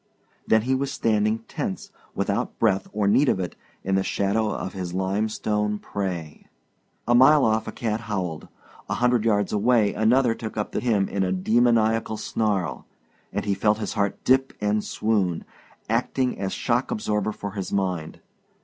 [0.47, 4.73] Then he was standing tense, without breath or need of it, in the shadow of
[4.73, 6.47] his limestone prey.
[7.07, 8.47] Interminably he listened a mile off a cat howled,
[8.89, 12.87] a hundred yards away another took up the hymn in a demoniacal snarl,
[13.31, 15.43] and he felt his heart dip and swoop,
[15.87, 18.21] acting as shock absorber for his mind.